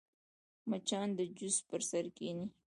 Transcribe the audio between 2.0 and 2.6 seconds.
کښېني